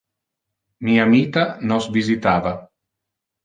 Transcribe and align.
Mi 0.87 0.95
amita 1.03 1.45
nos 1.73 1.91
visitava. 2.01 2.59